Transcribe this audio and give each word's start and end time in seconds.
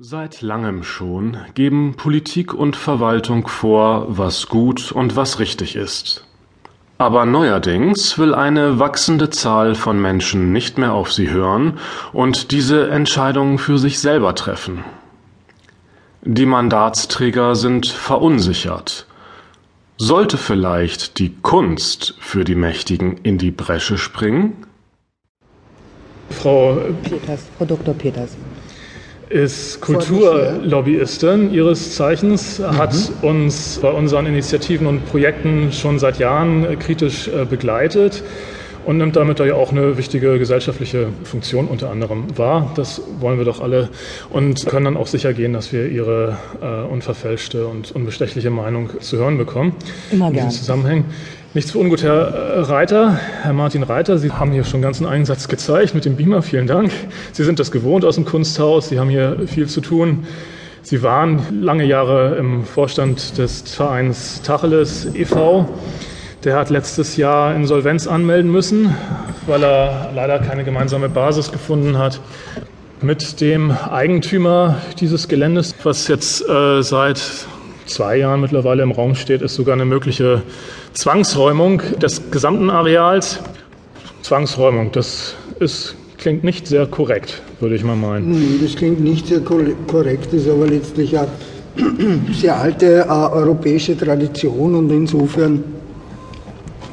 Seit 0.00 0.42
langem 0.42 0.84
schon 0.84 1.38
geben 1.54 1.94
Politik 1.96 2.54
und 2.54 2.76
Verwaltung 2.76 3.48
vor, 3.48 4.06
was 4.08 4.46
gut 4.46 4.92
und 4.92 5.16
was 5.16 5.40
richtig 5.40 5.74
ist. 5.74 6.24
Aber 6.98 7.26
neuerdings 7.26 8.16
will 8.16 8.32
eine 8.32 8.78
wachsende 8.78 9.28
Zahl 9.30 9.74
von 9.74 10.00
Menschen 10.00 10.52
nicht 10.52 10.78
mehr 10.78 10.92
auf 10.92 11.12
sie 11.12 11.30
hören 11.30 11.80
und 12.12 12.52
diese 12.52 12.88
Entscheidungen 12.90 13.58
für 13.58 13.76
sich 13.76 13.98
selber 13.98 14.36
treffen. 14.36 14.84
Die 16.22 16.46
Mandatsträger 16.46 17.56
sind 17.56 17.88
verunsichert. 17.88 19.04
Sollte 19.96 20.38
vielleicht 20.38 21.18
die 21.18 21.34
Kunst 21.42 22.14
für 22.20 22.44
die 22.44 22.54
Mächtigen 22.54 23.16
in 23.24 23.36
die 23.36 23.50
Bresche 23.50 23.98
springen? 23.98 24.64
Frau 26.30 26.78
Peters, 27.02 27.48
Frau 27.58 27.64
Dr. 27.64 27.94
Peters 27.94 28.36
ist 29.30 29.80
Kulturlobbyistin 29.80 31.52
ihres 31.52 31.94
Zeichens, 31.94 32.60
hat 32.60 32.94
mhm. 32.94 33.28
uns 33.28 33.78
bei 33.80 33.90
unseren 33.90 34.26
Initiativen 34.26 34.86
und 34.86 35.06
Projekten 35.06 35.72
schon 35.72 35.98
seit 35.98 36.18
Jahren 36.18 36.78
kritisch 36.78 37.28
äh, 37.28 37.44
begleitet 37.44 38.22
und 38.88 38.96
nimmt 38.96 39.16
damit 39.16 39.38
ja 39.38 39.54
auch 39.54 39.70
eine 39.70 39.98
wichtige 39.98 40.38
gesellschaftliche 40.38 41.08
Funktion 41.24 41.68
unter 41.68 41.90
anderem 41.90 42.38
wahr. 42.38 42.72
Das 42.74 43.02
wollen 43.20 43.36
wir 43.36 43.44
doch 43.44 43.60
alle 43.60 43.90
und 44.30 44.64
können 44.64 44.86
dann 44.86 44.96
auch 44.96 45.06
sicher 45.06 45.34
gehen, 45.34 45.52
dass 45.52 45.74
wir 45.74 45.88
ihre 45.88 46.38
äh, 46.62 46.90
unverfälschte 46.90 47.66
und 47.66 47.92
unbestechliche 47.92 48.48
Meinung 48.48 48.88
zu 49.00 49.18
hören 49.18 49.36
bekommen. 49.36 49.74
Immer 50.10 50.30
gerne. 50.32 50.50
Zusammenhängen. 50.50 51.04
Nichts 51.54 51.70
für 51.70 51.78
ungut, 51.78 52.02
Herr 52.02 52.68
Reiter, 52.68 53.18
Herr 53.40 53.54
Martin 53.54 53.82
Reiter. 53.82 54.18
Sie 54.18 54.30
haben 54.30 54.52
hier 54.52 54.64
schon 54.64 54.82
ganz 54.82 55.00
einen 55.00 55.10
Einsatz 55.10 55.48
gezeigt 55.48 55.94
mit 55.94 56.04
dem 56.04 56.16
Beamer. 56.16 56.42
Vielen 56.42 56.66
Dank. 56.66 56.92
Sie 57.32 57.42
sind 57.42 57.58
das 57.58 57.70
gewohnt 57.70 58.04
aus 58.04 58.16
dem 58.16 58.26
Kunsthaus. 58.26 58.90
Sie 58.90 59.00
haben 59.00 59.08
hier 59.08 59.38
viel 59.46 59.66
zu 59.66 59.80
tun. 59.80 60.26
Sie 60.82 61.02
waren 61.02 61.62
lange 61.62 61.84
Jahre 61.84 62.36
im 62.36 62.66
Vorstand 62.66 63.38
des 63.38 63.62
Vereins 63.62 64.42
Tacheles 64.42 65.08
e.V. 65.14 65.66
Der 66.44 66.54
hat 66.54 66.68
letztes 66.68 67.16
Jahr 67.16 67.54
Insolvenz 67.54 68.06
anmelden 68.06 68.52
müssen, 68.52 68.94
weil 69.46 69.64
er 69.64 70.10
leider 70.14 70.40
keine 70.40 70.64
gemeinsame 70.64 71.08
Basis 71.08 71.50
gefunden 71.50 71.96
hat 71.96 72.20
mit 73.00 73.40
dem 73.40 73.70
Eigentümer 73.70 74.76
dieses 75.00 75.28
Geländes, 75.28 75.74
was 75.82 76.08
jetzt 76.08 76.46
äh, 76.46 76.82
seit 76.82 77.46
zwei 77.88 78.18
Jahren 78.18 78.40
mittlerweile 78.40 78.82
im 78.82 78.92
Raum 78.92 79.14
steht, 79.14 79.42
ist 79.42 79.54
sogar 79.54 79.74
eine 79.74 79.84
mögliche 79.84 80.42
Zwangsräumung 80.92 81.82
des 82.00 82.30
gesamten 82.30 82.70
Areals. 82.70 83.40
Zwangsräumung, 84.22 84.92
das 84.92 85.34
ist, 85.58 85.96
klingt 86.18 86.44
nicht 86.44 86.66
sehr 86.66 86.86
korrekt, 86.86 87.42
würde 87.60 87.74
ich 87.74 87.84
mal 87.84 87.96
meinen. 87.96 88.30
Nee, 88.30 88.58
das 88.62 88.76
klingt 88.76 89.00
nicht 89.00 89.26
sehr 89.26 89.40
korrekt, 89.40 90.32
ist 90.32 90.48
aber 90.48 90.66
letztlich 90.66 91.16
eine 91.18 91.28
sehr 92.32 92.56
alte 92.56 93.00
äh, 93.00 93.08
europäische 93.08 93.96
Tradition 93.96 94.74
und 94.74 94.90
insofern 94.90 95.64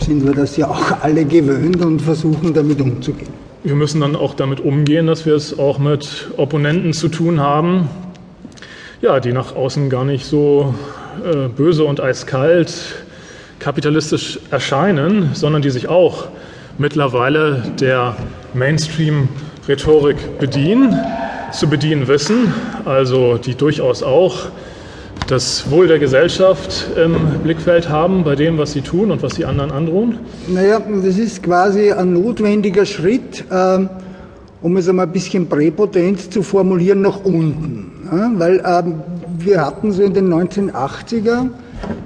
sind 0.00 0.24
wir 0.24 0.32
das 0.32 0.56
ja 0.56 0.68
auch 0.68 0.92
alle 1.02 1.24
gewöhnt 1.24 1.84
und 1.84 2.00
versuchen 2.00 2.54
damit 2.54 2.80
umzugehen. 2.80 3.38
Wir 3.64 3.74
müssen 3.74 4.00
dann 4.00 4.14
auch 4.14 4.34
damit 4.34 4.60
umgehen, 4.60 5.06
dass 5.06 5.26
wir 5.26 5.34
es 5.34 5.58
auch 5.58 5.78
mit 5.78 6.30
Opponenten 6.36 6.92
zu 6.92 7.08
tun 7.08 7.40
haben, 7.40 7.88
ja, 9.00 9.20
die 9.20 9.32
nach 9.32 9.54
außen 9.54 9.90
gar 9.90 10.04
nicht 10.04 10.26
so 10.26 10.74
äh, 11.24 11.48
böse 11.48 11.84
und 11.84 12.00
eiskalt 12.00 12.72
kapitalistisch 13.60 14.38
erscheinen, 14.50 15.30
sondern 15.34 15.62
die 15.62 15.70
sich 15.70 15.88
auch 15.88 16.28
mittlerweile 16.78 17.62
der 17.80 18.16
Mainstream-Rhetorik 18.54 20.38
bedienen, 20.38 20.96
zu 21.52 21.68
bedienen 21.68 22.08
wissen, 22.08 22.52
also 22.84 23.38
die 23.38 23.54
durchaus 23.54 24.02
auch 24.02 24.46
das 25.26 25.70
Wohl 25.70 25.88
der 25.88 25.98
Gesellschaft 25.98 26.86
im 26.96 27.40
Blickfeld 27.42 27.88
haben 27.88 28.24
bei 28.24 28.34
dem, 28.34 28.58
was 28.58 28.72
sie 28.72 28.80
tun 28.80 29.10
und 29.10 29.22
was 29.22 29.34
sie 29.34 29.44
anderen 29.44 29.70
androhen? 29.70 30.18
Naja, 30.46 30.80
das 31.04 31.18
ist 31.18 31.42
quasi 31.42 31.92
ein 31.92 32.12
notwendiger 32.14 32.86
Schritt, 32.86 33.44
ähm, 33.50 33.90
um 34.62 34.76
es 34.76 34.88
einmal 34.88 35.06
ein 35.06 35.12
bisschen 35.12 35.46
präpotent 35.48 36.32
zu 36.32 36.42
formulieren, 36.42 37.02
nach 37.02 37.24
unten. 37.24 37.97
Weil 38.10 38.62
ähm, 38.64 39.02
wir 39.38 39.64
hatten 39.64 39.92
so 39.92 40.02
in 40.02 40.14
den 40.14 40.32
1980er 40.32 41.50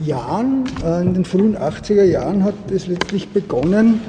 Jahren, 0.00 0.64
äh, 0.84 1.02
in 1.02 1.14
den 1.14 1.24
frühen 1.24 1.56
80er 1.56 2.04
Jahren 2.04 2.44
hat 2.44 2.54
es 2.70 2.86
letztlich 2.86 3.28
begonnen, 3.28 4.00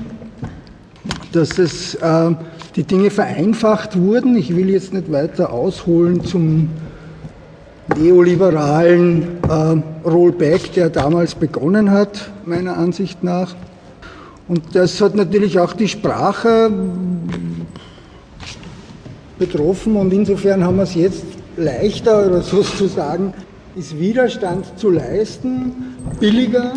dass 1.31 1.59
es 1.59 1.95
äh, 1.95 2.31
die 2.75 2.83
Dinge 2.83 3.09
vereinfacht 3.09 3.99
wurden. 3.99 4.35
Ich 4.35 4.55
will 4.55 4.69
jetzt 4.69 4.93
nicht 4.93 5.11
weiter 5.11 5.53
ausholen 5.53 6.23
zum 6.23 6.69
neoliberalen 7.95 9.37
äh, 9.47 10.07
Rollback, 10.07 10.73
der 10.73 10.89
damals 10.89 11.35
begonnen 11.35 11.91
hat, 11.91 12.31
meiner 12.45 12.77
Ansicht 12.77 13.23
nach. 13.23 13.55
Und 14.47 14.75
das 14.75 15.01
hat 15.01 15.15
natürlich 15.15 15.59
auch 15.59 15.73
die 15.73 15.87
Sprache 15.87 16.71
betroffen 19.37 19.95
und 19.95 20.13
insofern 20.13 20.63
haben 20.63 20.77
wir 20.77 20.83
es 20.83 20.95
jetzt 20.95 21.25
leichter 21.57 22.27
oder 22.27 22.41
sozusagen 22.41 23.33
ist 23.75 23.99
Widerstand 23.99 24.65
zu 24.77 24.89
leisten, 24.89 25.71
billiger 26.19 26.73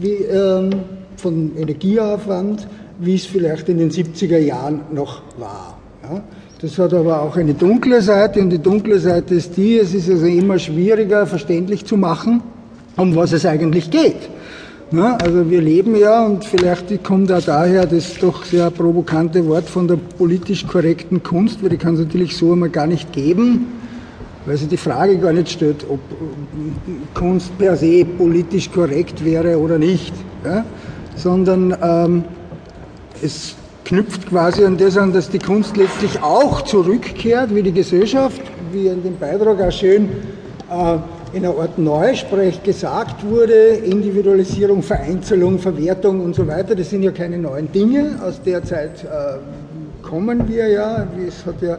wie, 0.00 0.24
ähm, 0.24 0.70
von 1.16 1.56
Energieaufwand, 1.56 2.66
wie 3.00 3.16
es 3.16 3.26
vielleicht 3.26 3.68
in 3.68 3.78
den 3.78 3.90
70er 3.90 4.38
Jahren 4.38 4.82
noch 4.92 5.22
war. 5.38 5.78
Ja? 6.02 6.22
Das 6.60 6.78
hat 6.78 6.92
aber 6.92 7.22
auch 7.22 7.36
eine 7.36 7.54
dunkle 7.54 8.02
Seite 8.02 8.40
und 8.40 8.50
die 8.50 8.58
dunkle 8.58 8.98
Seite 8.98 9.34
ist 9.34 9.56
die, 9.56 9.78
es 9.78 9.94
ist 9.94 10.10
also 10.10 10.26
immer 10.26 10.58
schwieriger 10.58 11.26
verständlich 11.26 11.84
zu 11.84 11.96
machen, 11.96 12.42
um 12.96 13.14
was 13.14 13.32
es 13.32 13.46
eigentlich 13.46 13.90
geht. 13.90 14.28
Ja, 14.90 15.16
also 15.16 15.50
wir 15.50 15.60
leben 15.60 15.94
ja, 15.96 16.24
und 16.24 16.44
vielleicht 16.44 17.04
kommt 17.04 17.30
auch 17.30 17.42
daher 17.42 17.84
das 17.84 18.14
doch 18.18 18.44
sehr 18.44 18.70
provokante 18.70 19.46
Wort 19.46 19.68
von 19.68 19.86
der 19.86 19.96
politisch 19.96 20.66
korrekten 20.66 21.22
Kunst, 21.22 21.62
weil 21.62 21.68
die 21.68 21.76
kann 21.76 21.94
es 21.94 22.00
natürlich 22.00 22.36
so 22.36 22.54
immer 22.54 22.70
gar 22.70 22.86
nicht 22.86 23.12
geben, 23.12 23.66
weil 24.48 24.56
sich 24.56 24.68
die 24.68 24.78
Frage 24.78 25.18
gar 25.18 25.32
nicht 25.32 25.50
stellt, 25.50 25.84
ob 25.90 26.00
Kunst 27.12 27.56
per 27.58 27.76
se 27.76 28.04
politisch 28.04 28.70
korrekt 28.72 29.22
wäre 29.22 29.58
oder 29.58 29.78
nicht, 29.78 30.14
ja, 30.42 30.64
sondern 31.16 31.76
ähm, 31.82 32.24
es 33.22 33.54
knüpft 33.84 34.26
quasi 34.26 34.64
an 34.64 34.78
das 34.78 34.96
an, 34.96 35.12
dass 35.12 35.28
die 35.28 35.38
Kunst 35.38 35.76
letztlich 35.76 36.22
auch 36.22 36.62
zurückkehrt, 36.62 37.54
wie 37.54 37.62
die 37.62 37.72
Gesellschaft, 37.72 38.40
wie 38.72 38.86
in 38.86 39.02
dem 39.02 39.18
Beitrag 39.18 39.60
auch 39.60 39.72
schön 39.72 40.08
äh, 40.70 40.96
in 41.36 41.44
einer 41.44 41.58
Art 41.58 41.76
Neusprech 41.76 42.62
gesagt 42.62 43.28
wurde, 43.28 43.52
Individualisierung, 43.52 44.82
Vereinzelung, 44.82 45.58
Verwertung 45.58 46.24
und 46.24 46.34
so 46.34 46.46
weiter, 46.46 46.74
das 46.74 46.88
sind 46.88 47.02
ja 47.02 47.10
keine 47.10 47.36
neuen 47.36 47.70
Dinge. 47.70 48.18
Aus 48.26 48.40
der 48.42 48.64
Zeit 48.64 49.04
äh, 49.04 49.38
kommen 50.00 50.48
wir 50.48 50.68
ja. 50.68 51.06
Es 51.26 51.44
hat 51.44 51.60
ja 51.60 51.76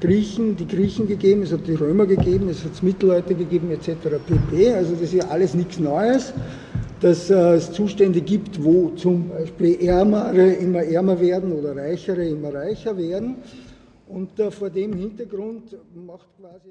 Griechen, 0.00 0.56
die 0.56 0.66
Griechen 0.66 1.06
gegeben, 1.06 1.42
es 1.42 1.52
hat 1.52 1.66
die 1.66 1.74
Römer 1.74 2.06
gegeben, 2.06 2.48
es 2.48 2.64
hat 2.64 2.82
Mittelleute 2.82 3.34
gegeben 3.34 3.70
etc. 3.70 3.90
pp. 4.26 4.72
Also 4.72 4.92
das 4.92 5.02
ist 5.02 5.14
ja 5.14 5.28
alles 5.28 5.54
nichts 5.54 5.78
Neues 5.78 6.32
dass 7.00 7.30
äh, 7.30 7.54
es 7.54 7.72
Zustände 7.72 8.20
gibt, 8.20 8.62
wo 8.62 8.90
zum 8.90 9.30
Beispiel 9.30 9.80
Ärmere 9.82 10.52
immer 10.52 10.82
ärmer 10.82 11.18
werden 11.18 11.52
oder 11.52 11.74
Reichere 11.74 12.28
immer 12.28 12.52
reicher 12.52 12.96
werden. 12.96 13.36
Und 14.06 14.38
äh, 14.38 14.50
vor 14.50 14.70
dem 14.70 14.92
Hintergrund 14.92 15.76
macht 15.94 16.28
quasi 16.38 16.68